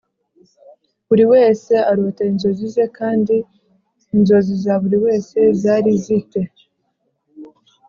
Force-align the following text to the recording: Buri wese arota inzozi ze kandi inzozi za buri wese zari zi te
Buri 1.07 1.23
wese 1.33 1.73
arota 1.89 2.21
inzozi 2.29 2.65
ze 2.75 2.85
kandi 2.97 3.35
inzozi 4.15 4.53
za 4.63 4.73
buri 4.83 4.97
wese 5.05 5.37
zari 5.61 5.91
zi 6.03 6.17
te 6.31 6.41